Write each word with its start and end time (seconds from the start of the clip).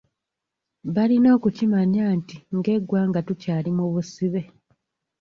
Balina 0.95 1.27
okukimanya 1.37 2.05
nti 2.17 2.35
ng'eggwanga 2.55 3.19
tukyali 3.27 3.69
mu 3.77 3.85
busibe. 3.93 4.41